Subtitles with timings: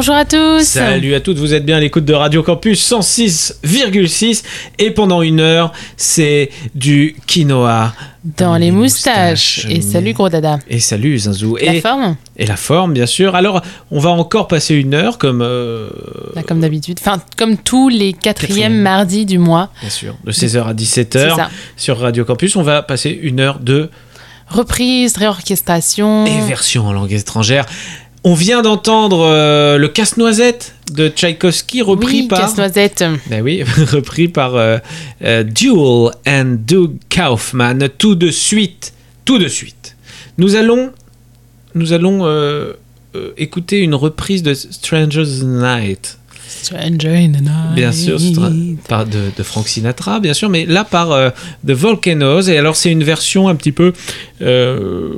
[0.00, 0.62] Bonjour à tous.
[0.62, 4.44] Salut à toutes, vous êtes bien à l'écoute de Radio Campus 106,6
[4.78, 7.92] et pendant une heure, c'est du quinoa
[8.36, 9.66] Dans les moustaches.
[9.68, 10.60] Et salut gros dada.
[10.70, 11.56] Et salut Zinzou.
[11.56, 13.34] La et, forme et la forme, bien sûr.
[13.34, 13.60] Alors,
[13.90, 15.42] on va encore passer une heure comme.
[15.42, 15.88] euh,
[16.36, 16.98] Bah, Comme d'habitude.
[17.00, 18.80] Enfin, comme tous les quatrièmes Quatrième.
[18.80, 19.70] mardis du mois.
[19.80, 21.50] Bien sûr, de 16h à C'est 17h ça.
[21.76, 22.54] sur Radio Campus.
[22.54, 23.90] On va passer une heure de
[24.48, 26.24] Reprise, réorchestration.
[26.24, 27.66] et version en langue étrangère.
[28.28, 32.40] On vient d'entendre euh, le casse-noisette de Tchaïkovski repris oui, par.
[32.40, 33.02] casse-noisette.
[33.30, 34.76] Ben oui, repris par euh,
[35.24, 37.88] euh, Duel and Doug Kaufman.
[37.96, 38.92] Tout de suite,
[39.24, 39.96] tout de suite.
[40.36, 40.90] Nous allons,
[41.74, 42.74] nous allons euh,
[43.14, 46.18] euh, écouter une reprise de Stranger's Night.
[46.46, 47.76] Stranger in the night.
[47.76, 48.18] Bien sûr,
[48.88, 51.30] par de, de Frank Sinatra, bien sûr, mais là par euh,
[51.66, 52.50] The Volcanoes.
[52.50, 53.94] Et alors, c'est une version un petit peu
[54.42, 55.14] euh,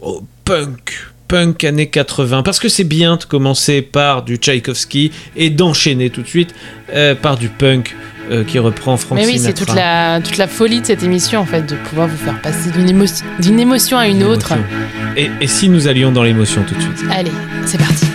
[0.00, 0.92] oh, punk,
[1.28, 2.42] punk années 80.
[2.42, 6.54] Parce que c'est bien de commencer par du Tchaïkovski et d'enchaîner tout de suite
[6.94, 7.94] euh, par du punk
[8.30, 11.40] euh, qui reprend Frank Mais oui, c'est toute la, toute la folie de cette émission,
[11.40, 14.54] en fait, de pouvoir vous faire passer d'une émotion, d'une émotion à une autre.
[15.16, 17.04] Et si nous allions dans l'émotion tout de suite?
[17.10, 17.32] Allez,
[17.64, 18.06] c'est parti.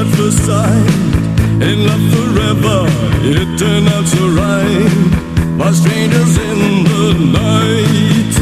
[0.00, 0.94] at first sight.
[1.60, 2.78] In love forever,
[3.34, 4.92] it turned out so right.
[5.58, 7.06] While strangers in the
[7.40, 8.32] night,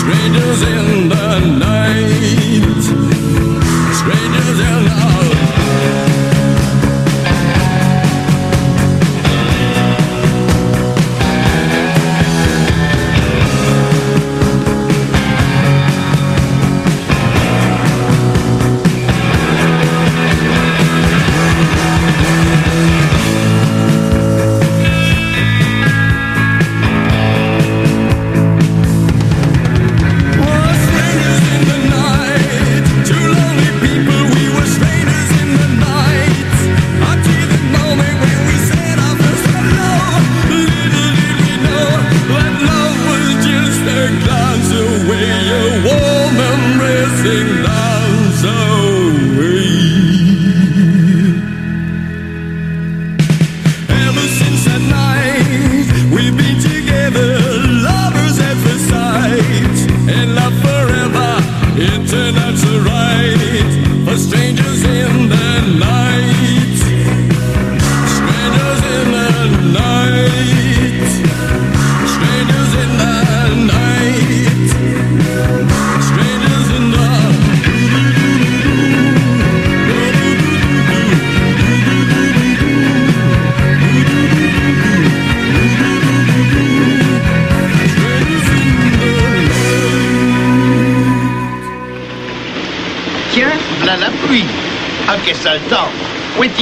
[0.00, 2.45] strangers in the night.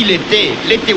[0.04, 0.92] il était, l'été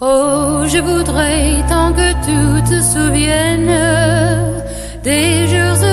[0.00, 4.62] Oh, je voudrais tant que tu te souviennes
[5.04, 5.91] des jours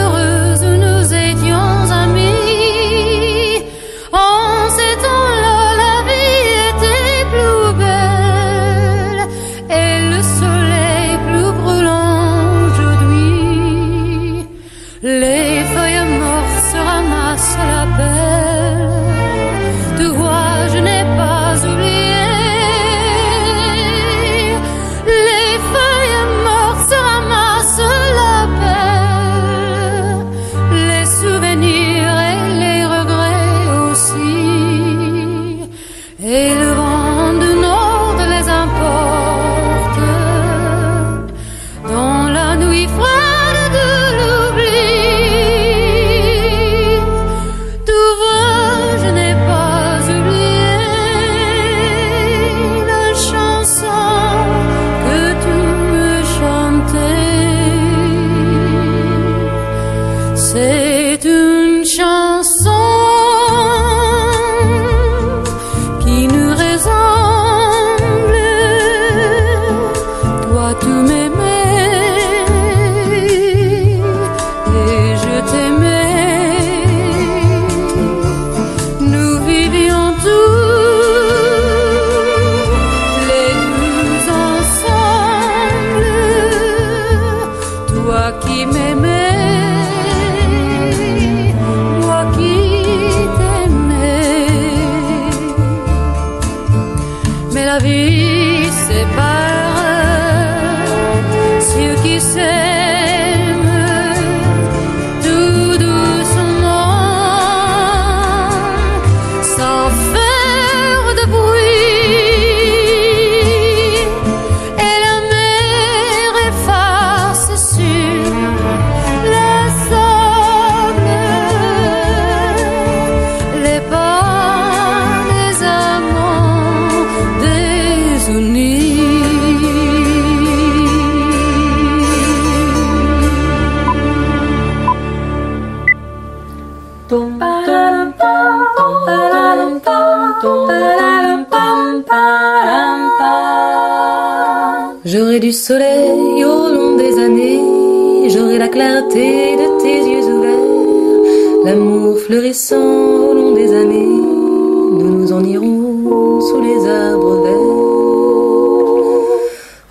[152.52, 157.78] au long des années, nous nous en irons sous les arbres verts.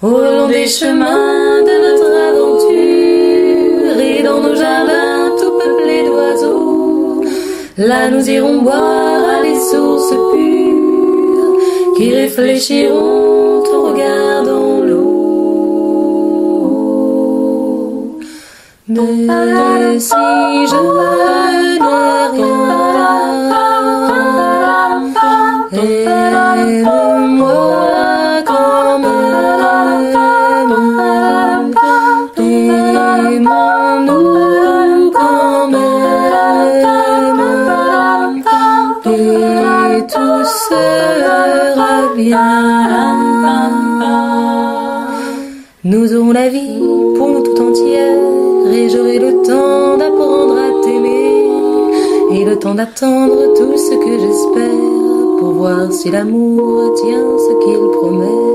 [0.02, 7.22] Au long des chemins de notre aventure et dans nos jardins tout peuplés d'oiseaux,
[7.76, 11.58] là nous irons boire à des sources pures
[11.96, 14.67] qui réfléchiront en regardant
[18.98, 20.14] si
[20.70, 21.78] je n'ai
[22.32, 22.87] rien,
[52.74, 58.48] d'attendre tout ce que j'espère pour voir si l'amour tient ce qu'il promet.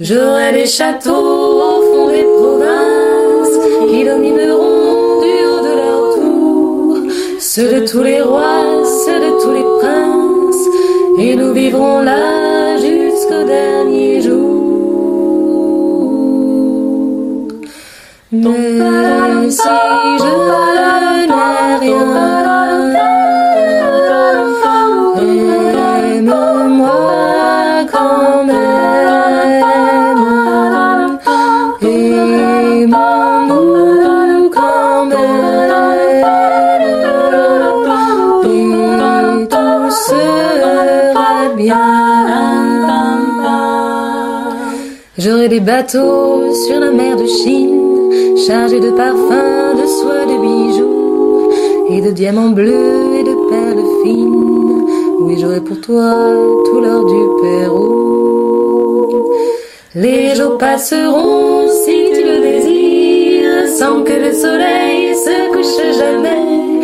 [0.00, 3.58] J'aurai des châteaux au fond des provinces
[3.88, 6.96] qui domineront du de leur tour
[7.38, 10.68] ceux de tous les rois, ceux de tous les princes
[11.18, 14.71] et nous vivrons là jusqu'au dernier jour.
[18.34, 19.58] Mais si
[20.18, 20.24] je
[21.28, 22.06] n'ai rien,
[26.16, 26.94] aime-moi
[27.92, 28.56] quand même,
[32.82, 33.70] aimons-nous
[34.48, 36.24] quand même,
[38.44, 41.88] et tout sera bien.
[45.18, 47.71] J'aurai des bateaux sur la mer de Chine,
[48.36, 51.50] chargés de parfums, de soie, de bijoux,
[51.90, 54.86] et de diamants bleus et de perles fines.
[55.20, 56.14] Oui, j'aurai pour toi
[56.64, 59.32] tout l'or du Pérou.
[59.94, 66.80] Les jours passeront si tu le désires, sans que le soleil se couche jamais.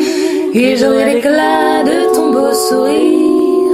[0.54, 3.72] Et j'aurai l'éclat de ton beau sourire,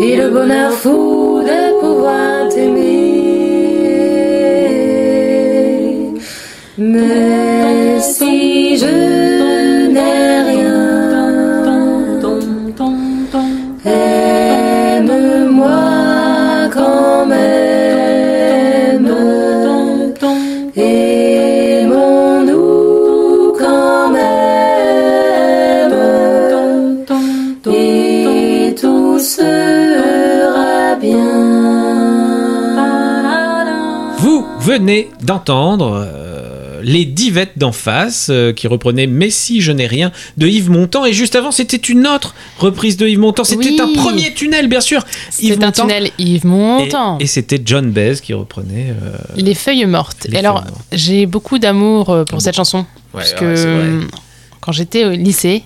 [0.00, 3.21] et le bonheur fou de pouvoir t'aimer.
[6.78, 8.86] Mais si je
[9.92, 10.92] n'ai rien,
[13.84, 15.10] aime-moi
[16.72, 19.06] quand même,
[20.76, 22.32] aimons-nous
[23.58, 25.92] quand même,
[27.70, 31.42] et tout sera bien.
[34.18, 36.21] Vous venez d'entendre euh,
[36.82, 41.04] les divettes d'en face euh, qui reprenaient Messi, je n'ai rien de Yves Montand.
[41.04, 43.44] Et juste avant, c'était une autre reprise de Yves Montand.
[43.44, 43.80] C'était Oui.
[43.80, 45.00] un premier tunnel, bien sûr.
[45.40, 45.82] Yves C'est un Montand.
[45.82, 47.18] tunnel Yves Montand.
[47.18, 48.90] et c'était John Baez qui reprenait.
[49.02, 50.26] euh, Les feuilles mortes.
[50.28, 52.78] Les Et alors, j'ai beaucoup d'amour euh, pour Ah cette chanson.
[53.14, 54.00] Ouais, parce ouais, que
[54.60, 55.62] quand j'étais au lycée.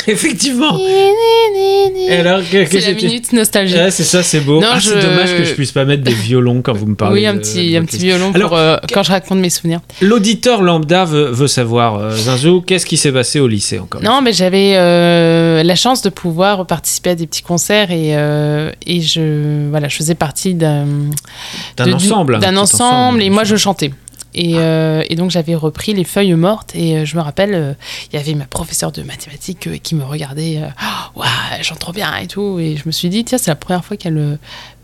[0.06, 0.78] Effectivement.
[0.78, 3.74] Et alors, que- que C'est la minute nostalgie.
[3.74, 4.60] Ouais, c'est ça, c'est beau.
[4.60, 6.94] Non, Ah, je- C'est dommage que je puisse pas mettre des violons quand vous me
[6.94, 7.20] parlez.
[7.20, 9.80] oui, un petit, de un petit violon Alors, pour, euh, quand je raconte mes souvenirs.
[10.00, 14.20] L'auditeur lambda veut, veut savoir, euh, Zinzou, qu'est-ce qui s'est passé au lycée encore Non,
[14.22, 19.00] mais j'avais euh, la chance de pouvoir participer à des petits concerts et, euh, et
[19.00, 20.86] je, voilà, je faisais partie d'un
[21.76, 22.38] D'un ensemble.
[22.38, 23.90] D'un tout ensemble, et moi je chantais.
[24.34, 27.72] Et, euh, et donc j'avais repris les feuilles mortes et euh, je me rappelle, euh,
[28.12, 30.62] il y avait ma professeure de mathématiques euh, qui me regardait,
[31.16, 32.58] ouais, elle chante trop bien et tout.
[32.60, 34.36] Et je me suis dit, tiens, c'est la première fois qu'elle euh,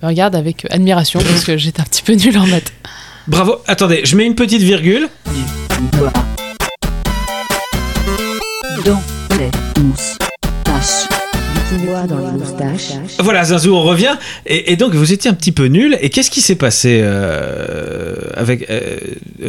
[0.03, 2.73] me regarde avec admiration parce que j'étais un petit peu nulle en maths.
[3.29, 3.57] Bravo.
[3.67, 5.09] Attendez, je mets une petite virgule.
[8.77, 9.16] Moustaches.
[12.05, 12.93] Dans les moustaches.
[13.19, 14.15] Voilà, Zinzou, on revient.
[14.45, 15.97] Et, et donc, vous étiez un petit peu nul.
[16.01, 18.99] Et qu'est-ce qui s'est passé euh, avec euh,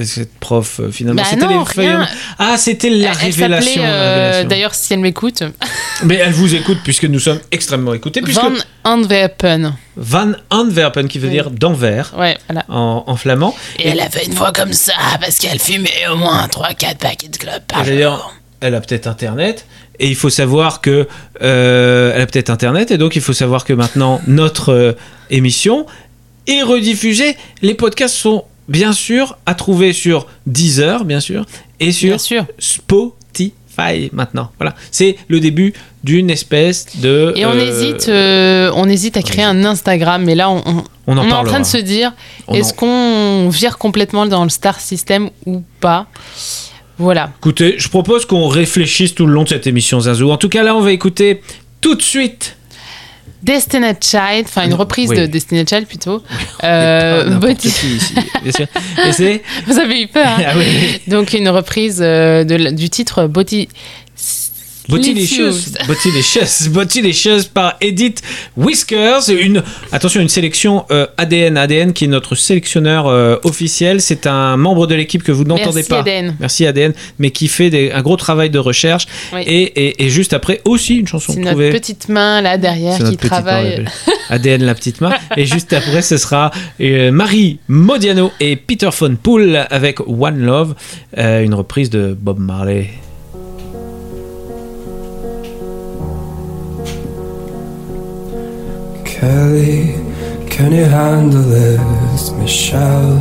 [0.03, 1.21] cette prof euh, finalement?
[1.21, 2.05] Bah C'était les feuilles-.
[2.39, 3.71] Ah, c'était la elle révélation.
[3.81, 4.47] s'appelait, la révélation.
[4.49, 5.43] d'ailleurs, si elle m'écoute,
[6.03, 8.21] Mais elle vous écoute puisque nous sommes extrêmement écoutés.
[8.21, 8.51] Puisque Van
[8.83, 9.73] Antwerpen.
[9.95, 11.33] Van Antwerpen, qui veut Oui.
[11.33, 12.63] dire d'Anvers Ouais, voilà.
[12.69, 13.55] en, en flamand.
[13.79, 17.37] Et elle avait une voix comme ça parce qu'elle fumait au moins 3-4 paquets de
[17.37, 19.65] clopes par D'ailleurs, elle a peut-être Internet.
[19.99, 21.07] Et il faut savoir que
[21.41, 22.91] euh, elle a peut-être Internet.
[22.91, 24.91] Et donc, il faut savoir que maintenant, notre euh,
[25.29, 25.85] émission
[26.47, 27.35] est rediffusée.
[27.61, 31.45] Les podcasts sont bien sûr à trouver sur Deezer, bien sûr,
[31.79, 32.45] et sur Bien sûr.
[32.59, 34.51] Spotify maintenant.
[34.59, 35.73] Voilà, c'est le début
[36.03, 37.33] d'une espèce de.
[37.35, 40.83] Et on euh, hésite, euh, on hésite à créer un Instagram, mais là on, on-
[41.09, 42.13] On en on est en train de se dire,
[42.53, 46.07] est-ce en- qu'on vire complètement dans le star system ou pas?
[46.99, 47.31] Voilà.
[47.39, 50.31] Écoutez, je propose qu'on réfléchisse tout le long de cette émission Zazou.
[50.31, 51.41] En tout cas, là, on va écouter
[51.81, 52.55] tout de suite.
[53.43, 55.17] Destined Child, enfin une reprise Oui.
[55.17, 56.23] de Destined Child plutôt.
[56.63, 58.65] Euh, ici, bien sûr.
[59.05, 59.43] Et.
[59.67, 60.25] Vous avez eu peur.
[60.25, 60.99] hein Ah oui.
[61.07, 63.69] Donc une reprise euh, de du titre Body.
[64.89, 68.21] Bottylicious, Bottylicious, Bottylicious par Edith
[68.55, 69.29] Whiskers.
[69.29, 71.57] Une, attention, une sélection euh, ADN.
[71.57, 74.01] ADN qui est notre sélectionneur euh, officiel.
[74.01, 75.99] C'est un membre de l'équipe que vous n'entendez Merci, pas.
[75.99, 76.35] ADN.
[76.39, 79.05] Merci ADN, mais qui fait des- un gros travail de recherche.
[79.33, 79.41] Oui.
[79.45, 81.71] Et, et- et juste après, aussi une chanson C'est notre trouvée.
[81.71, 83.85] petite main là derrière qui main, travaille.
[84.29, 85.13] ADN la petite main.
[85.35, 86.51] Et juste après, ce sera
[86.81, 90.75] euh, Marie Modiano et Peter Von Pool avec One Love,
[91.17, 92.89] euh, une reprise de Bob Marley.
[99.17, 99.95] Kelly,
[100.47, 102.29] can you handle this?
[102.33, 103.17] Michelle,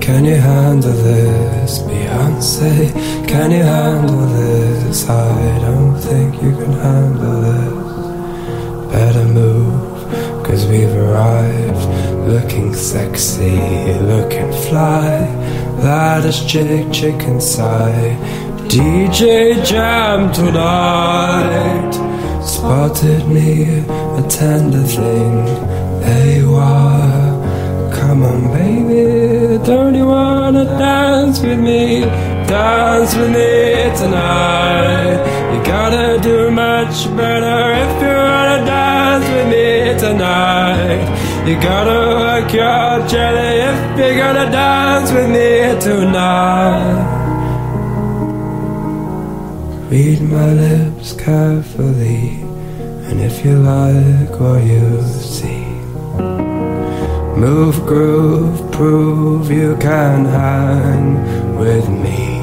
[0.00, 1.78] can you handle this?
[1.78, 2.92] Beyonce,
[3.28, 5.08] can you handle this?
[5.08, 8.92] I don't think you can handle this.
[8.92, 11.86] Better move, cause we've arrived.
[12.26, 13.60] Looking sexy,
[14.12, 15.20] looking fly.
[15.84, 18.18] Lattice chick, chick inside.
[18.66, 22.17] DJ Jam tonight.
[22.42, 25.44] Spotted me a tender thing.
[26.00, 27.92] There you are.
[27.92, 29.58] Come on, baby.
[29.64, 32.00] Don't you wanna dance with me?
[32.46, 35.18] Dance with me tonight.
[35.52, 41.04] You gotta do much better if you wanna dance with me tonight.
[41.46, 47.17] You gotta work your jelly if you're gonna dance with me tonight.
[49.90, 52.42] Read my lips carefully,
[53.08, 55.64] and if you like what you see,
[57.40, 62.38] move, groove, prove you can hang with me.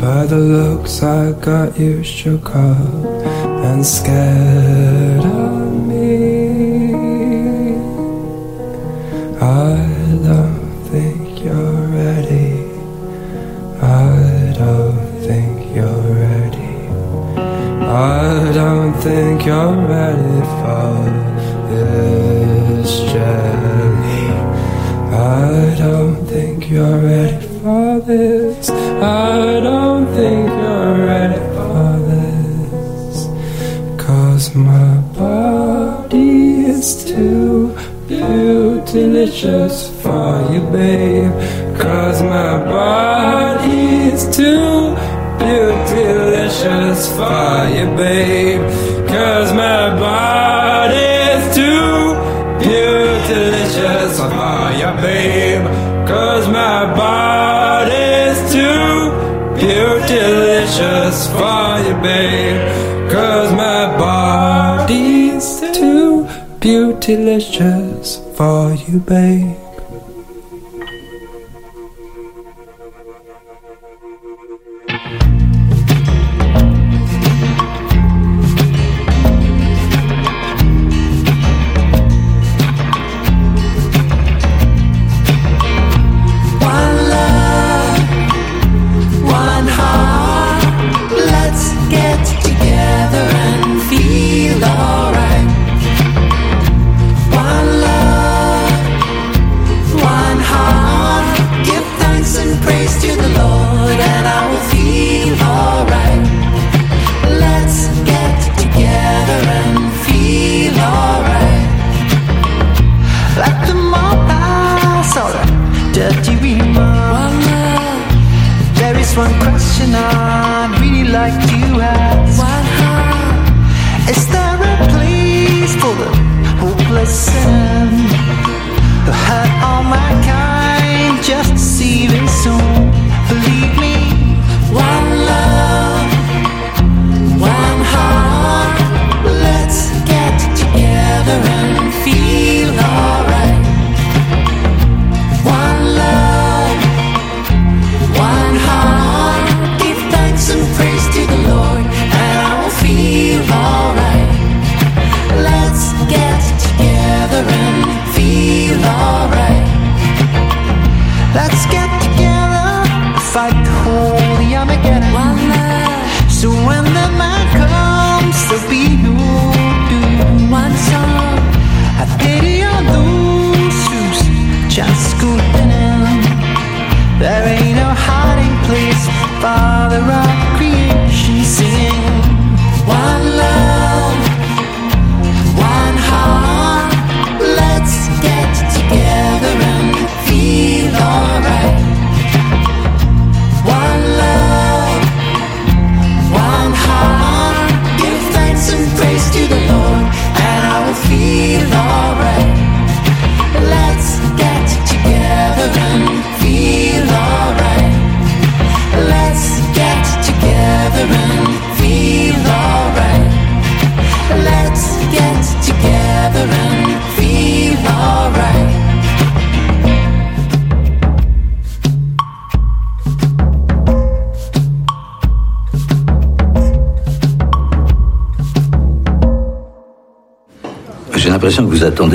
[0.00, 3.04] By the looks I got you shook up
[3.62, 5.51] and scared
[67.02, 69.51] beautilicious for you, babe.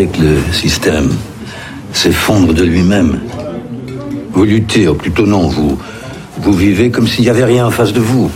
[0.06, 1.10] Que le système
[1.92, 3.20] s'effondre de lui-même.
[4.32, 5.78] Vous luttez, ou plutôt non, vous,
[6.38, 8.30] vous vivez comme s'il n'y avait rien en face de vous.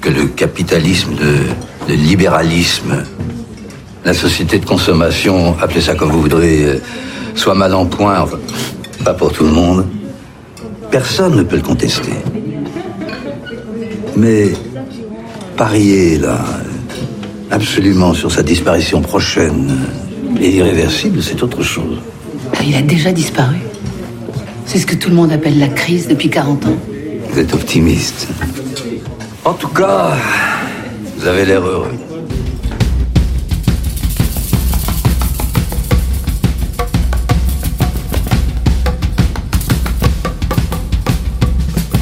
[0.00, 1.34] Que le capitalisme, le,
[1.88, 3.02] le libéralisme,
[4.04, 6.80] la société de consommation, appelez ça comme vous voudrez, euh,
[7.34, 8.26] soit mal en point,
[9.04, 9.86] pas pour tout le monde.
[10.90, 12.12] Personne ne peut le contester.
[14.16, 14.52] Mais
[15.56, 16.38] parier, là,
[17.50, 19.76] absolument sur sa disparition prochaine
[20.40, 21.98] et irréversible, c'est autre chose.
[22.52, 23.56] Bah, Il a déjà disparu.
[24.66, 26.76] C'est ce que tout le monde appelle la crise depuis 40 ans.
[27.30, 28.28] Vous êtes optimiste.
[29.44, 30.16] En tout cas,
[31.16, 31.92] vous avez l'air heureux.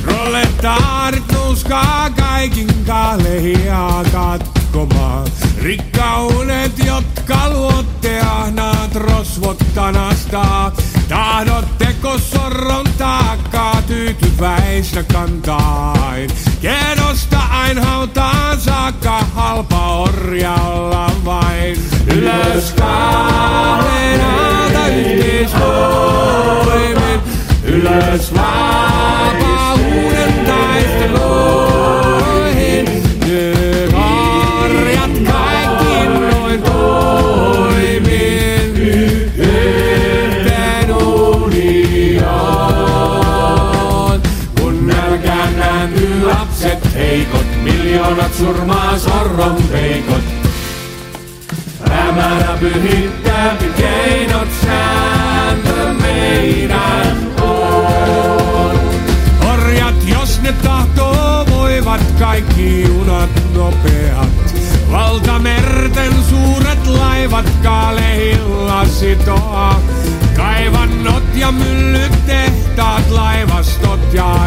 [0.04, 3.78] Proletaarit nouskaa kaikin kahleja
[4.68, 5.28] katkomaan.
[5.62, 10.72] Rikkaudet, jotka luotte ahnaat rosvot tanastaa.
[11.08, 16.30] Tahdotteko sorron taakkaa tyytyväisenä kantain?
[16.60, 21.78] Kedosta ain hautaan saakka halpa orjalla vain.
[22.06, 27.20] Ylös kahden alta yhteisvoimin.
[27.64, 31.67] Ylös vapauuden taisteluihin.
[47.98, 50.24] Miljoonat surmaa sorron peikot.
[51.90, 58.80] Hämärä pyhittää keinot sääntö meidän on.
[59.52, 64.28] Orjat, jos ne tahtoo, voivat kaikki junat nopeat.
[64.90, 69.80] Valtamerten suuret laivat kalehilla sitoa.
[70.36, 74.37] Kaivannot ja myllyt, tehtaat, laivastot ja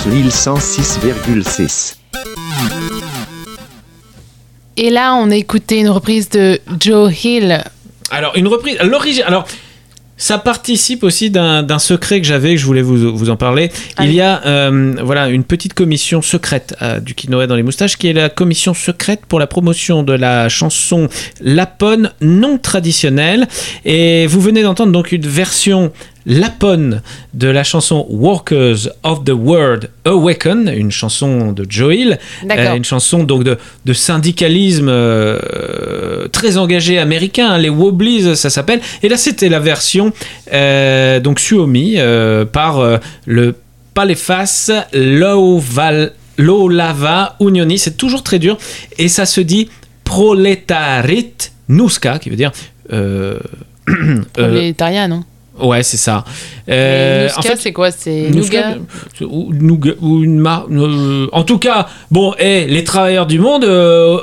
[0.00, 1.96] Campus Lille 106,6.
[4.76, 7.62] Et là, on a écouté une reprise de Joe Hill.
[8.10, 8.78] Alors, une reprise.
[8.82, 9.24] L'origine.
[9.26, 9.46] Alors.
[10.16, 13.72] Ça participe aussi d'un secret que j'avais, que je voulais vous, vous en parler.
[14.02, 17.96] Il y a euh, voilà, une petite commission secrète euh, du Quinoa dans les moustaches,
[17.96, 21.08] qui est la commission secrète pour la promotion de la chanson
[21.40, 23.48] lapone non traditionnelle.
[23.86, 25.90] Et vous venez d'entendre donc une version
[26.26, 27.02] lapone
[27.34, 32.72] de la chanson Workers of the World Awaken, une chanson de Joe Hill, D'accord.
[32.72, 38.50] Euh, une chanson donc de, de syndicalisme euh, très engagé américain, hein, les Wobblies ça
[38.50, 40.12] s'appelle, et là c'était la version
[40.52, 43.54] euh, donc Suomi euh, par le
[43.94, 48.58] Paleface Loval, Lolava Unioni, c'est toujours très dur,
[48.98, 49.68] et ça se dit
[50.04, 51.34] Proletarit
[51.68, 52.52] Nuska, qui veut dire...
[54.32, 55.24] Prolétariat, non?
[55.62, 56.24] Ouais, c'est ça.
[56.68, 57.90] Euh, Nouska, c'est quoi?
[57.90, 58.76] C'est Nougat
[59.22, 63.64] ou, nougat- ou une mar- euh, en tout cas, bon, eh, les travailleurs du monde,
[63.64, 64.18] euh,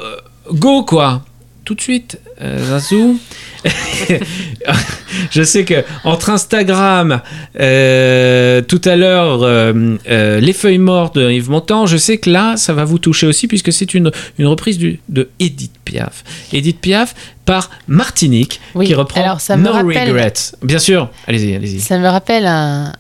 [0.54, 1.22] go quoi.
[1.68, 3.20] Tout de suite, euh, Zazou.
[5.32, 7.22] Je sais que entre Instagram,
[7.60, 12.30] euh, tout à l'heure, euh, euh, les feuilles mortes de Yves Montand, je sais que
[12.30, 16.24] là, ça va vous toucher aussi puisque c'est une, une reprise du, de Edith Piaf.
[16.54, 20.34] Edith Piaf par Martinique Oui, qui reprend alors ça me No rappelle- Regrets.
[20.64, 21.82] Bien sûr, allez-y, allez-y.
[21.82, 22.94] Ça me rappelle un,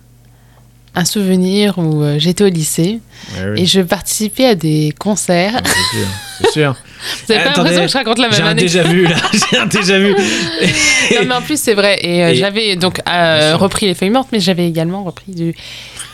[0.97, 2.99] un souvenir où euh, j'étais au lycée
[3.39, 3.61] oui.
[3.61, 5.61] et je participais à des concerts.
[5.63, 6.07] C'est sûr,
[6.41, 6.75] c'est sûr.
[7.27, 9.03] Vous avez pas Attendez, l'impression que je raconte la même J'ai un anecdote déjà vu
[9.05, 9.15] là,
[9.51, 10.11] j'ai un déjà vu.
[11.15, 11.99] non, mais en plus, c'est vrai.
[12.01, 15.53] Et, euh, Et- j'avais donc euh, repris Les Feuilles Mortes, mais j'avais également repris du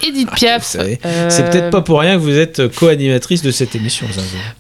[0.05, 0.63] Edith Piaf.
[0.63, 4.05] Savez, euh, C'est peut-être pas pour rien que vous êtes co-animatrice de cette émission.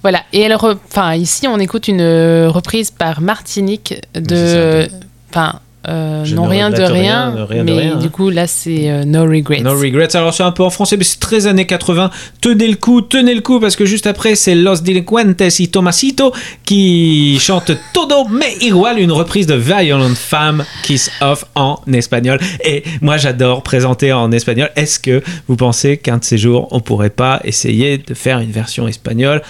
[0.01, 0.23] Voilà.
[0.31, 4.87] Et elle, enfin, ici, on écoute une reprise par Martinique de,
[5.29, 8.09] enfin, euh, non rien de rien, de mais rien, du hein.
[8.09, 9.59] coup là c'est euh, No Regrets.
[9.59, 10.15] No Regrets.
[10.15, 12.09] Alors c'est un peu en français, mais c'est très années 80.
[12.39, 16.31] Tenez le coup, tenez le coup, parce que juste après c'est Los Delinquentes y Tomasito
[16.63, 22.39] qui chante Todo me igual, une reprise de Violent Femme Kiss Off en espagnol.
[22.63, 24.69] Et moi j'adore présenter en espagnol.
[24.77, 28.51] Est-ce que vous pensez qu'un de ces jours on pourrait pas essayer de faire une
[28.51, 29.41] version espagnole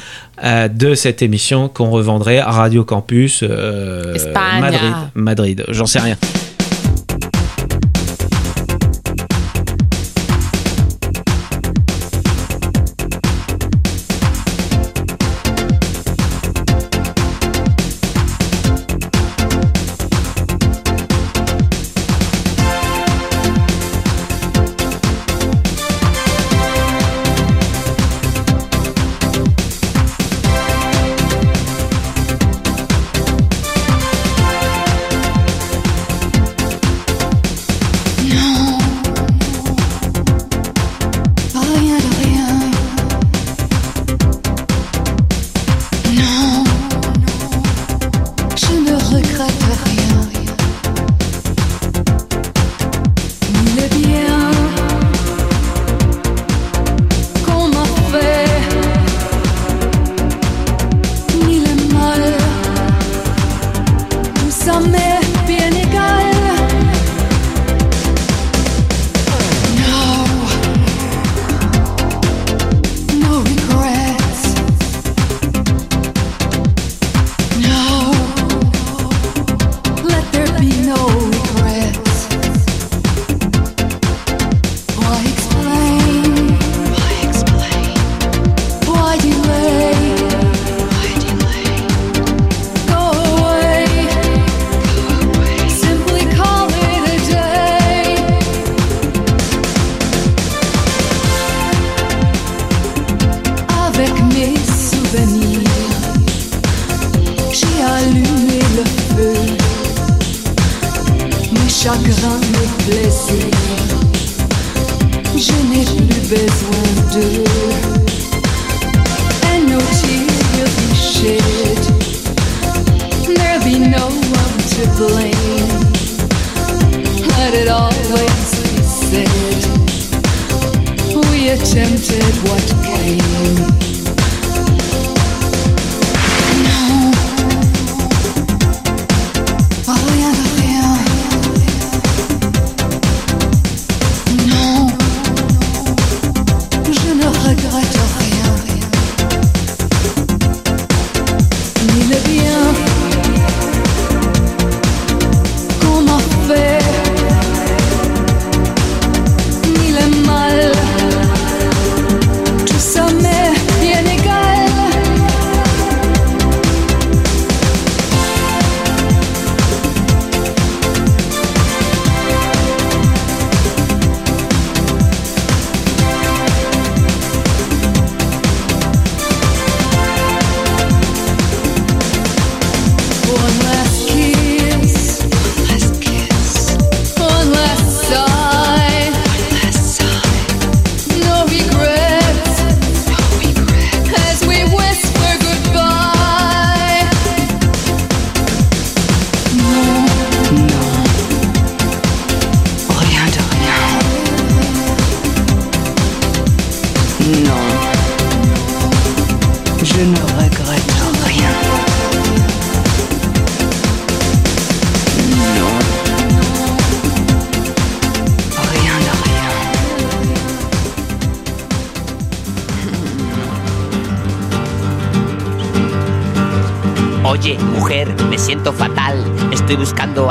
[0.43, 4.15] euh, de cette émission qu'on revendrait à Radio Campus euh.
[4.59, 6.17] Madrid Madrid, j'en sais rien.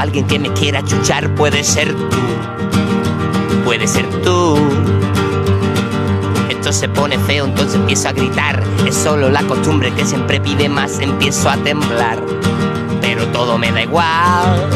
[0.03, 1.33] Alguien que me quiera chuchar.
[1.37, 2.17] Puede ser tú.
[3.65, 4.59] Puede ser tú.
[6.51, 8.63] Esto se pone feo, entonces empiezo a gritar.
[8.87, 10.99] Es solo la costumbre que siempre pide más.
[10.99, 12.19] Empiezo a temblar.
[13.01, 14.69] Pero todo me da igual.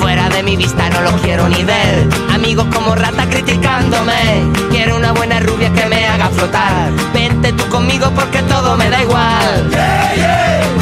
[0.00, 2.08] Fuera de mi vista no lo quiero ni ver.
[2.34, 4.50] Amigos como rata criticándome.
[4.70, 6.90] Quiero una buena rubia que me haga flotar.
[7.14, 9.70] Vente tú conmigo porque todo me da igual.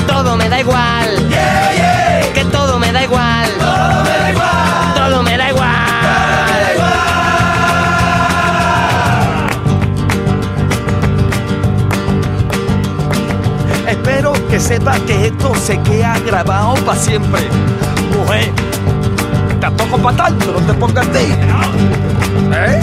[0.07, 1.29] Todo me da igual.
[1.29, 1.74] Que
[14.55, 17.41] que sepa que esto se queda grabado para siempre.
[18.17, 18.53] Mujer,
[19.61, 22.81] tampoco para tanto, no te pongas de ¿Eh?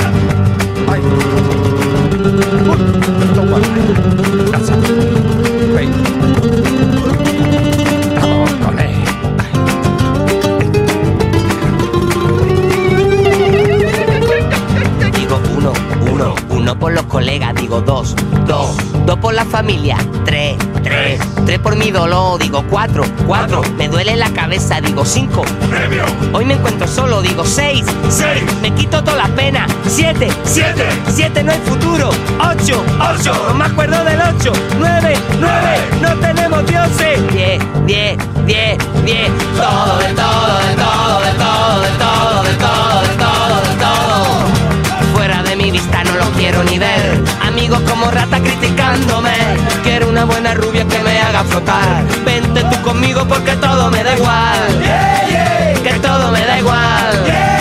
[21.83, 26.05] Mi dolor, digo cuatro, cuatro, me duele la cabeza, digo cinco, premio.
[26.31, 31.43] Hoy me encuentro solo, digo seis, seis, me quito toda la pena, siete, siete, siete
[31.43, 37.19] no hay futuro, ocho, ocho, no me acuerdo del ocho, nueve, nueve, no tenemos dioses,
[37.33, 42.80] diez, diez, diez, diez, todo, de todo, de todo, de todo, de todo, de todo,
[46.41, 47.23] quiero ni ver.
[47.43, 49.32] Amigos como rata criticándome.
[49.84, 52.04] Quiero una buena rubia que me haga flotar.
[52.25, 54.69] Vente tú conmigo porque todo me da igual.
[55.84, 57.61] Que todo me da igual.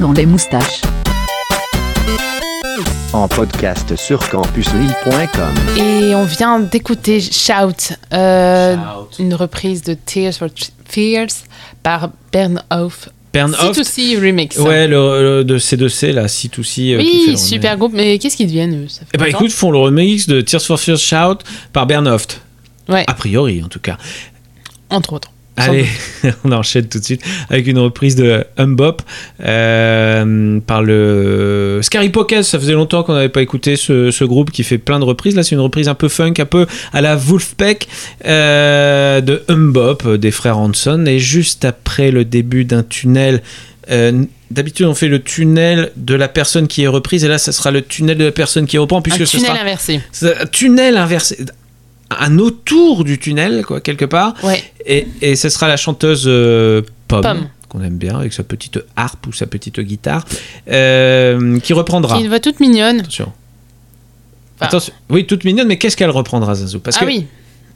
[0.00, 0.80] Dans les moustaches.
[3.12, 5.54] En podcast sur campuslille.com.
[5.76, 8.76] Et on vient d'écouter Shout, euh,
[9.18, 10.48] une reprise de Tears for
[10.86, 11.26] Fears
[11.82, 13.08] par Bern Hoff.
[13.32, 13.76] Bern Hoff.
[13.76, 14.56] C2C Remix.
[14.58, 16.94] Ouais, le, le- de C2C, là, C2C.
[16.94, 18.88] euh, qui fait Oui, super groupe, mais qu'est-ce qu'ils deviennent eux?
[18.88, 21.38] Ça fait Eh ben longtemps écoute, font le remix de Tears for Fears Shout
[21.72, 22.40] par Bernhoft.
[22.88, 23.04] Ouais.
[23.06, 23.96] A priori, en tout cas.
[24.90, 25.31] Entre autres.
[25.56, 25.86] Allez,
[26.44, 29.02] on enchaîne tout de suite avec une reprise de Humbop
[29.44, 32.42] euh, par le Scary Pocket.
[32.42, 35.36] Ça faisait longtemps qu'on n'avait pas écouté ce, ce groupe qui fait plein de reprises.
[35.36, 37.86] Là, c'est une reprise un peu funk, un peu à la Wolfpack
[38.26, 41.04] euh, de Humbop euh, des frères Hanson.
[41.06, 43.42] Et juste après le début d'un tunnel.
[43.90, 47.52] euh, D'habitude, on fait le tunnel de la personne qui est reprise, et là, ça
[47.52, 50.00] sera le tunnel de la personne qui reprend, puisque Un ce tunnel sera inversé.
[50.22, 51.38] un tunnel inversé.
[52.20, 54.34] Un autour du tunnel, quoi, quelque part.
[54.42, 54.62] Ouais.
[54.86, 57.48] Et, et ce sera la chanteuse euh, Pomme, Pomme.
[57.68, 60.24] qu'on aime bien, avec sa petite harpe ou sa petite guitare,
[60.70, 62.16] euh, qui reprendra.
[62.16, 63.00] Qui une voix toute mignonne.
[63.00, 63.32] Attention.
[64.60, 64.92] Attention.
[65.10, 67.26] Oui, toute mignonne, mais qu'est-ce qu'elle reprendra, Zazou Parce ah que oui,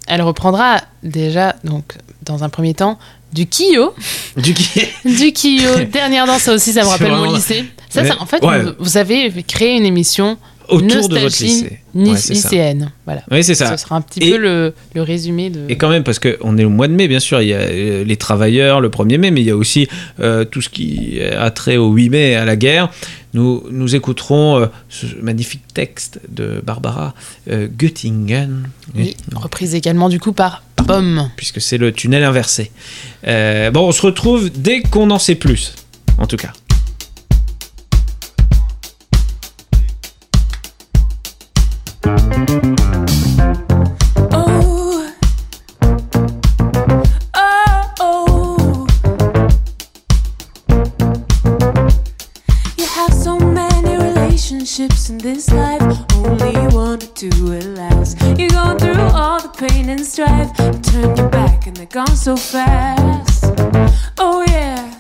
[0.07, 2.99] elle reprendra déjà, donc, dans un premier temps,
[3.33, 3.93] du Kyo.
[4.37, 4.83] Du Kyo.
[5.05, 5.85] du Kyo.
[5.93, 7.65] Dernière danse, ça aussi, ça me rappelle mon lycée.
[7.89, 8.63] Ça, Mais- ça, en fait, ouais.
[8.63, 11.79] vous, vous avez créé une émission Autour de votre lycée.
[11.95, 12.33] Ouais, ça.
[12.35, 12.93] lycéenne.
[13.05, 13.23] Voilà.
[13.31, 13.77] Oui, c'est ça.
[13.77, 15.61] Ce sera un petit Et- peu le, le résumé de.
[15.69, 17.59] Et quand même, parce qu'on est au mois de mai, bien sûr, il y a
[17.59, 19.89] euh, les travailleurs le 1er mai, mais il y a aussi
[20.21, 22.91] euh, tout ce qui a trait au 8 mai, à la guerre.
[23.35, 27.15] Nous, nous écouterons euh, ce magnifique texte de Barbara
[27.51, 28.69] euh, Göttingen.
[28.95, 31.31] Oui, reprise également du coup par Pomme.
[31.37, 32.71] Puisque c'est le tunnel inversé.
[33.25, 35.75] Bon, on se retrouve dès qu'on en sait plus,
[36.19, 36.53] en tout cas.
[59.57, 63.45] Pain and strife, turn your back and they're gone so fast.
[64.19, 64.96] Oh, yeah,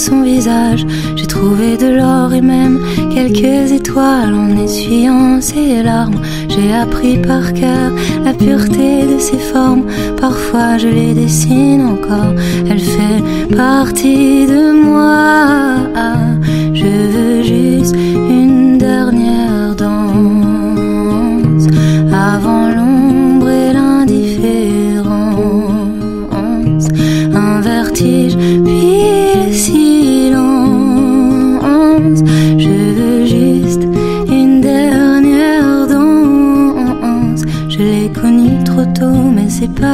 [0.00, 0.86] son visage.
[1.14, 2.80] J'ai trouvé de l'or et même
[3.12, 6.22] quelques étoiles en essuyant ses larmes.
[6.48, 7.92] J'ai appris par cœur
[8.24, 9.84] la pureté de ses formes.
[10.18, 12.34] Parfois je les dessine encore.
[12.68, 13.22] Elle fait
[13.54, 15.76] partie de moi.
[16.72, 18.39] Je veux juste une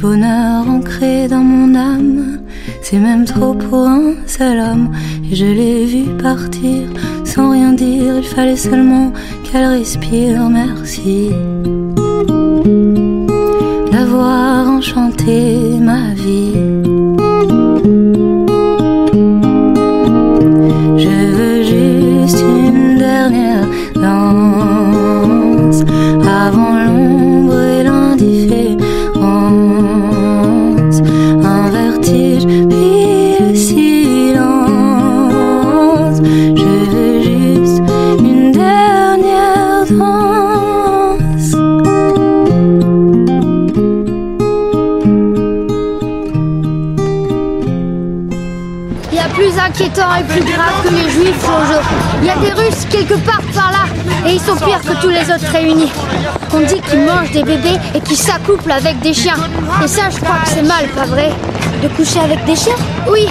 [0.00, 2.40] bonheur ancré dans mon âme.
[2.82, 4.90] C'est même trop pour un seul homme.
[5.30, 6.88] Et je l'ai vu partir
[7.24, 8.16] sans rien dire.
[8.18, 9.12] Il fallait seulement
[9.44, 10.48] qu'elle respire.
[10.48, 11.30] Merci
[53.04, 55.90] quelque part par là, et ils sont pires que tous les autres réunis.
[56.52, 59.36] On dit qu'ils mangent des bébés et qu'ils s'accouplent avec des chiens.
[59.82, 61.32] Et ça, je crois que c'est mal, pas vrai
[61.82, 62.74] De coucher avec des chiens?
[63.08, 63.26] Oui,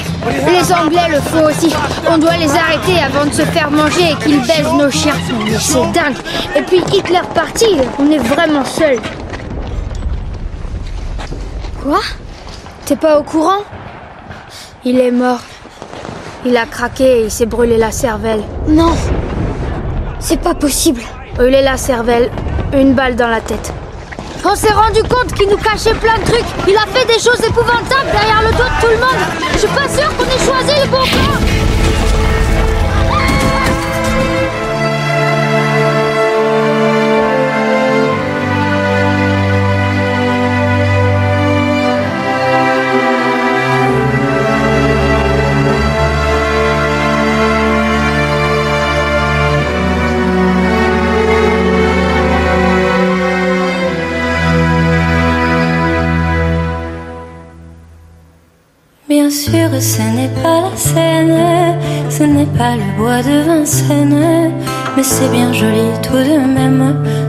[0.47, 1.73] les Anglais le font aussi.
[2.09, 5.15] On doit les arrêter avant de se faire manger et qu'ils baisent nos chiens.
[5.45, 6.17] Mais c'est dingue.
[6.55, 7.65] Et puis Hitler parti,
[7.99, 8.99] on est vraiment seuls.
[11.83, 11.99] Quoi?
[12.85, 13.63] T'es pas au courant?
[14.83, 15.41] Il est mort.
[16.45, 18.43] Il a craqué et il s'est brûlé la cervelle.
[18.67, 18.95] Non
[20.29, 21.01] C'est pas possible.
[21.33, 22.29] Brûlé la cervelle,
[22.71, 23.73] une balle dans la tête.
[24.45, 26.45] On s'est rendu compte qu'il nous cachait plein de trucs.
[26.67, 29.25] Il a fait des choses épouvantables derrière le dos de tout le monde.
[29.53, 31.68] Je suis pas sûre qu'on ait choisi le bon camp.
[59.39, 61.77] Sûr, ce n'est pas la Seine,
[62.09, 64.51] ce n'est pas le bois de Vincennes,
[64.95, 66.83] mais c'est bien joli tout de même.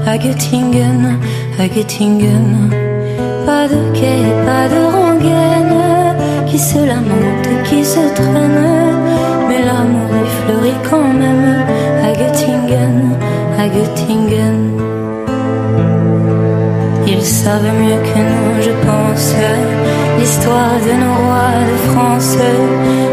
[0.07, 1.19] À Göttingen,
[1.59, 2.71] à Göttingen.
[3.47, 5.77] Pas de quai, pas de rengaine.
[6.49, 8.67] Qui se lamente qui se traîne,
[9.49, 11.65] mais l'amour y fleurit quand même.
[12.09, 12.99] À Göttingen,
[13.57, 14.61] à Göttingen.
[17.07, 19.35] Ils savent mieux que nous, je pense,
[20.21, 22.37] l'histoire de nos rois de France,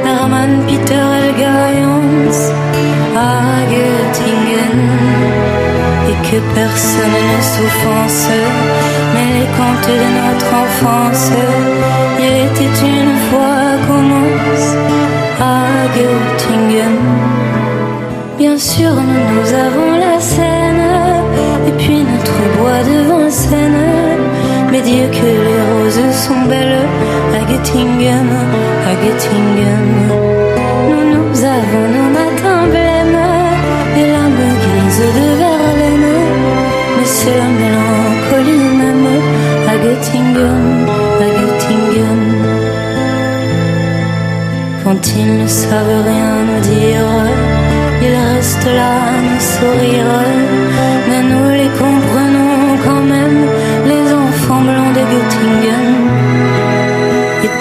[0.05, 2.35] Hermann, Peter et Gayons
[3.15, 4.79] à Göttingen,
[6.09, 8.27] et que personne ne s'offense,
[9.13, 11.31] mais les contes de notre enfance,
[12.19, 14.69] il était une fois commence
[15.39, 15.63] à
[15.95, 16.97] Göttingen.
[18.37, 20.87] Bien sûr, nous, nous avons la Seine,
[21.67, 24.06] et puis notre bois de Vincennes.
[24.81, 26.85] Dieu que les roses sont belles
[27.35, 28.29] à Göttingen,
[28.89, 29.87] à Göttingen.
[30.89, 33.23] Nous, nous avons nos matins blêmes
[33.97, 36.15] et l'âme grise de Verlaine.
[36.95, 39.07] Mais c'est la mélancolie même
[39.67, 40.87] à Göttingen,
[41.25, 42.23] à Göttingen.
[44.83, 47.09] Quand ils ne savent rien nous dire,
[48.03, 50.66] ils restent là à nous sourire.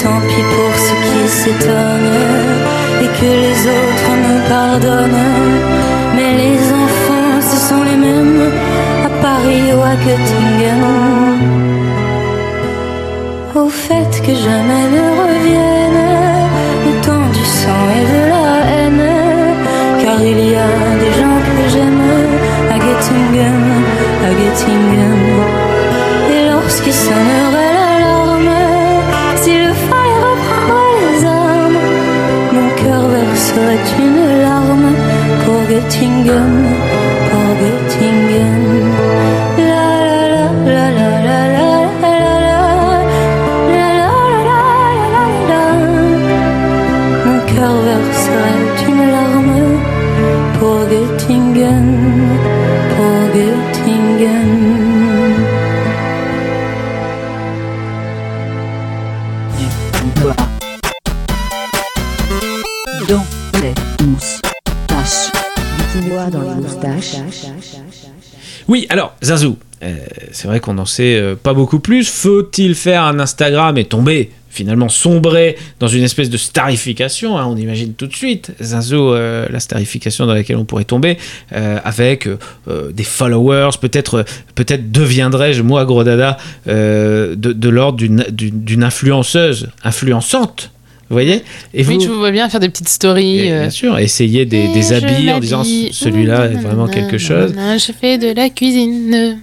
[0.06, 2.22] Tant pis pour ceux qui s'étonnent
[3.04, 5.26] et que les autres me pardonnent.
[6.16, 8.44] Mais les enfants, ce sont les mêmes
[9.08, 10.84] à Paris ou à Göttingen.
[13.62, 16.04] Au fait que jamais ne revienne
[16.86, 19.08] le temps du sang et de la haine.
[20.02, 22.08] Car il y a des gens que j'aime
[22.74, 23.60] à Göttingen,
[24.28, 25.15] à Göttingen.
[35.88, 36.85] 停给。
[68.76, 69.96] Oui, alors, Zazou, euh,
[70.32, 72.10] c'est vrai qu'on n'en sait euh, pas beaucoup plus.
[72.10, 77.56] Faut-il faire un Instagram et tomber, finalement sombrer dans une espèce de starification hein, On
[77.56, 81.16] imagine tout de suite, Zazou, euh, la starification dans laquelle on pourrait tomber,
[81.50, 82.28] avec
[82.68, 84.26] des followers, peut-être
[84.92, 90.70] deviendrais-je, moi, gros dada, de, de l'ordre d'une influenceuse, influençante.
[91.08, 91.42] Vous voyez
[91.72, 93.40] Et oui, vous, je vous vois bien faire des petites stories.
[93.46, 97.52] et, euh, bien sûr, essayer des, des habits en disant celui-là est vraiment quelque chose.
[97.56, 99.38] Je fais de la cuisine.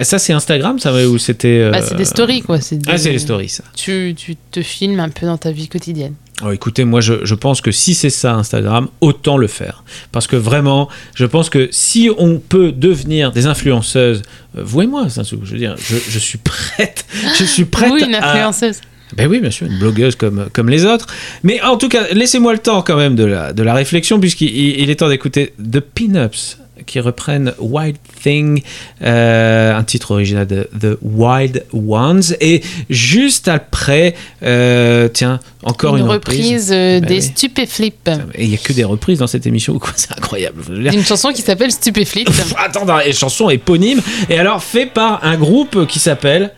[0.00, 1.60] Ça, c'est Instagram, ça ou c'était.
[1.60, 2.60] euh, Bah, c'est des stories, quoi.
[2.60, 3.62] c'est Ah, des- c'est les stories, ça.
[3.76, 6.14] Tu, tu te filmes un peu dans ta vie quotidienne.
[6.44, 9.84] Oh, écoutez, moi, je, je pense que si c'est ça Instagram, autant le faire.
[10.10, 14.22] Parce que vraiment, je pense que si on peut devenir des influenceuses,
[14.58, 17.06] euh, vous et moi, je veux dire, je, je suis prête.
[17.38, 18.80] Je suis prête oui, une à- influenceuse.
[19.16, 21.06] Ben oui, bien sûr, une blogueuse comme, comme les autres.
[21.42, 24.80] Mais en tout cas, laissez-moi le temps quand même de la, de la réflexion, puisqu'il
[24.80, 28.62] il est temps d'écouter The Pin-Ups, qui reprennent Wild Thing,
[29.02, 32.22] euh, un titre original de The Wild Ones.
[32.40, 37.22] Et juste après, euh, tiens, encore une, une reprise euh, Ben des oui.
[37.22, 38.10] Stupéflip.
[38.34, 40.62] Et il n'y a que des reprises dans cette émission, ou quoi, c'est incroyable.
[40.90, 42.28] D'une chanson qui s'appelle Stupéflip.
[42.56, 46.52] Attends, dans les chansons éponymes, et alors fait par un groupe qui s'appelle...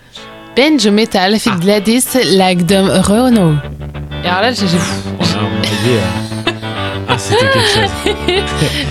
[0.57, 2.04] Benjo Metal fait Gladys
[2.36, 3.57] like Dom Renault.
[4.24, 4.64] Et alors là, j'ai.
[4.64, 6.00] euh,
[7.09, 7.90] Ah, c'était quelque chose.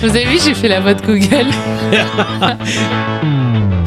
[0.02, 1.46] Vous avez vu, j'ai fait la voix de Google.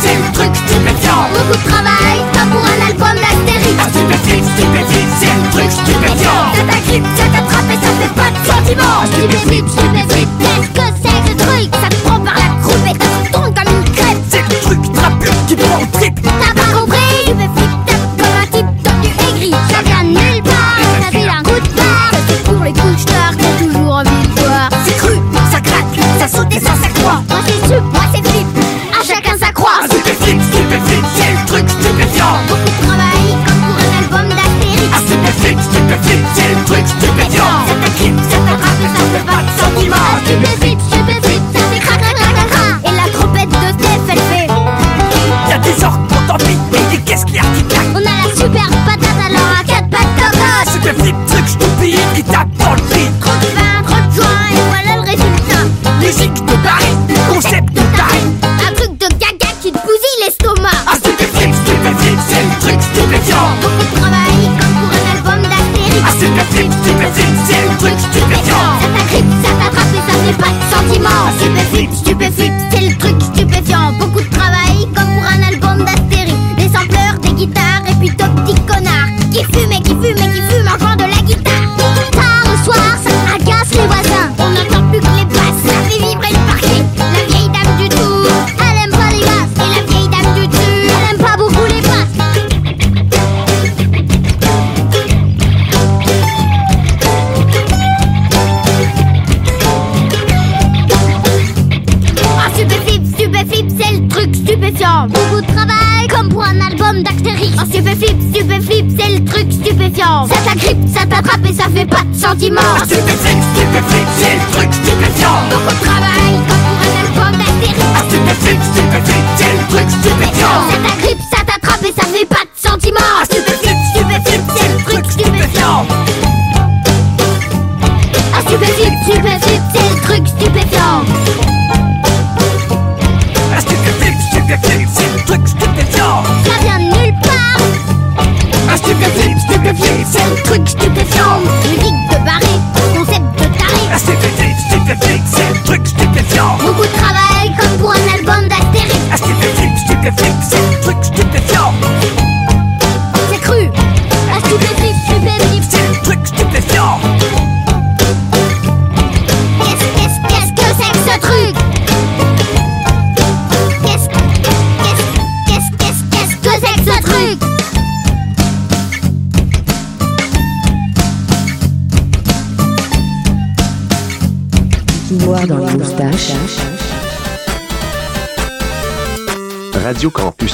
[0.00, 1.28] c'est le truc stupéfiant.
[1.34, 3.76] Beaucoup de travail, pas pour un album d'Astérix.
[3.78, 6.42] Ah, un stupéflip, stupéflip, c'est le truc stupéfiant.
[6.54, 8.82] Ça t'agrippe, ça t'attrape et ça fait pas de sentiment.
[8.82, 11.01] Un ah, stupéflip, stupéflip, qu'est-ce que c'est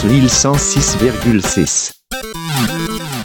[0.03, 1.91] Radio Campus Lille 106,6.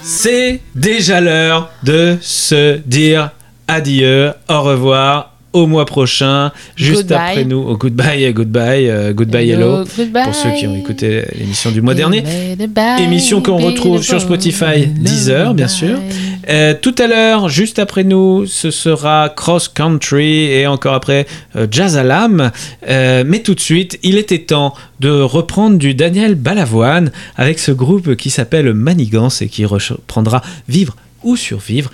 [0.02, 3.32] C'est déjà l'heure de se dire
[3.68, 7.18] adieu, au revoir, au mois prochain, juste Goodbye.
[7.18, 7.64] après nous.
[7.68, 9.76] Oh, goodbye, goodbye, euh, goodbye, hello.
[9.76, 10.24] Hello, goodbye.
[10.24, 12.24] Pour ceux qui ont écouté l'émission du mois dernier.
[13.00, 16.00] Émission qu'on retrouve sur Spotify, Deezer, bien sûr.
[16.50, 21.26] Euh, tout à l'heure, juste après nous, ce sera Cross Country et encore après
[21.56, 22.52] euh, Jazz à l'âme.
[22.90, 27.72] Euh, mais tout de suite, il était temps de reprendre du Daniel Balavoine avec ce
[27.72, 31.92] groupe qui s'appelle Manigance et qui reprendra Vivre ou Survivre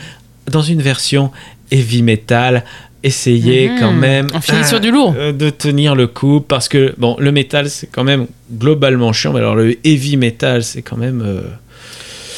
[0.52, 1.32] dans une version
[1.72, 2.64] heavy metal.
[3.02, 3.80] Essayez Mhm.
[3.80, 5.16] quand même On finit sur du lourd.
[5.18, 9.32] euh, de tenir le coup parce que bon, le métal c'est quand même globalement chiant,
[9.32, 11.22] mais alors le heavy metal c'est quand même.
[11.26, 11.42] euh,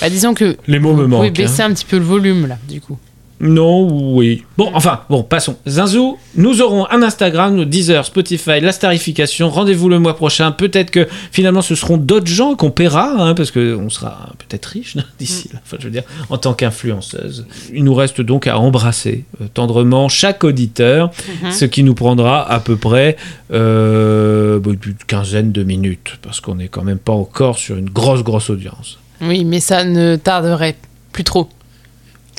[0.02, 2.82] Bah, disons que Les mots me manquent, baisser un petit peu le volume là, du
[2.82, 2.97] coup.
[3.43, 4.43] Non, oui.
[4.56, 5.56] Bon, enfin, bon, passons.
[5.68, 9.49] Zinzou, nous aurons un Instagram, nos Deezer, Spotify, la starification.
[9.49, 10.52] Rendez-vous le mois prochain.
[10.52, 14.95] Peut-être que finalement ce seront d'autres gens qu'on paiera, hein, parce qu'on sera peut-être riche
[15.18, 15.60] d'ici là.
[15.66, 17.47] Enfin, je veux dire, en tant qu'influenceuse.
[17.74, 21.10] Il nous reste donc à embrasser euh, tendrement chaque auditeur,
[21.41, 21.52] Mhm.
[21.52, 23.18] ce qui nous prendra à peu près
[23.52, 27.89] euh, bah, une quinzaine de minutes, parce qu'on n'est quand même pas encore sur une
[27.89, 28.99] grosse, grosse audience.
[29.22, 30.76] Oui, mais ça ne tarderait
[31.11, 31.49] plus trop.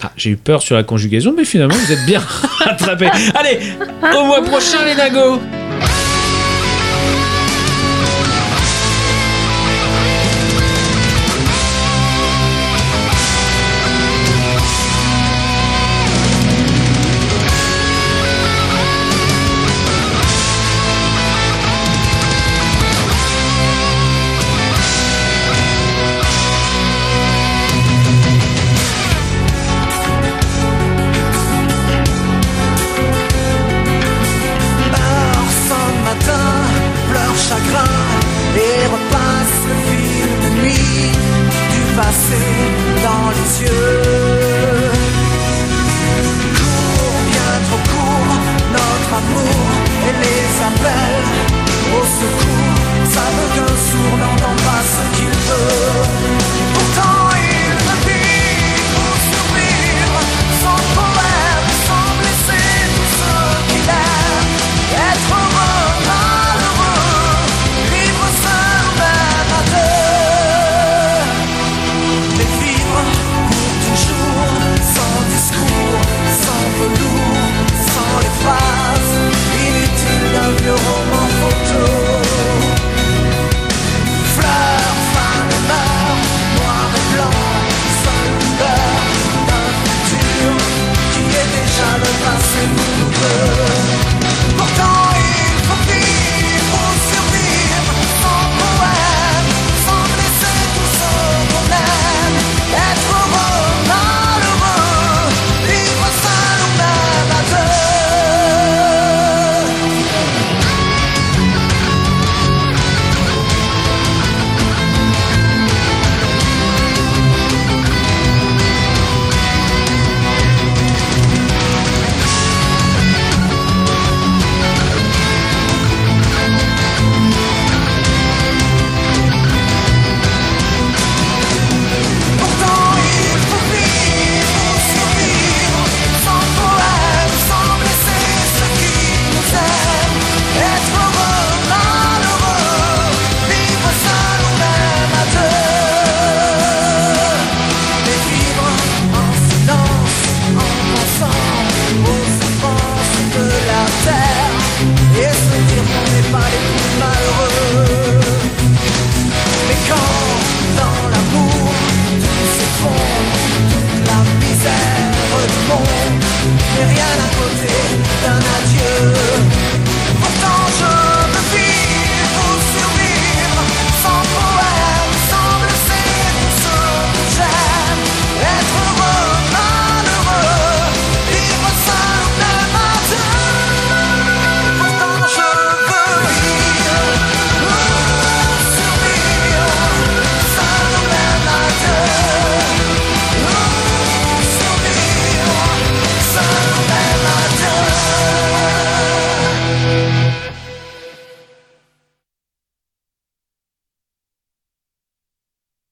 [0.03, 2.21] Ah, j'ai eu peur sur la conjugaison, mais finalement, vous êtes bien
[2.59, 3.09] rattrapés.
[3.35, 3.61] Allez,
[4.17, 5.41] au mois prochain, les nagos